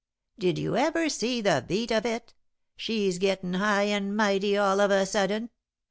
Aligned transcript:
"Did 0.39 0.57
you 0.57 0.75
ever 0.77 1.09
see 1.09 1.41
the 1.41 1.63
beat 1.67 1.91
of 1.91 2.07
it? 2.07 2.33
She's 2.75 3.19
getting 3.19 3.53
high 3.53 3.83
and 3.83 4.17
mighty 4.17 4.57
all 4.57 4.81
of 4.81 4.89
a 4.89 5.05
sudden. 5.05 5.51